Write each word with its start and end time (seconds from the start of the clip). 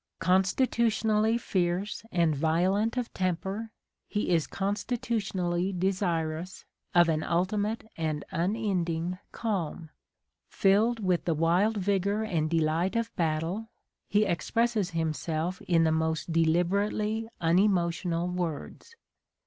Constitutionally 0.17 1.37
fierce 1.37 2.03
and 2.11 2.35
violent 2.35 2.97
of 2.97 3.13
temper, 3.13 3.69
he 4.07 4.31
is 4.31 4.47
constitutionally 4.47 5.71
desirous 5.71 6.65
of 6.95 7.07
an 7.07 7.21
ultimate 7.23 7.83
and 7.95 8.25
unending 8.31 9.19
calm: 9.31 9.91
filled 10.49 10.99
with 11.01 11.25
the 11.25 11.35
wild 11.35 11.77
vigour 11.77 12.23
and 12.23 12.49
delight 12.49 12.95
of 12.95 13.15
battle, 13.15 13.69
he 14.07 14.25
expresses 14.25 14.89
himself 14.89 15.61
in 15.67 15.83
the 15.83 15.91
most 15.91 16.31
deliberately 16.31 17.29
unemotional 17.39 18.27
words. 18.27 18.95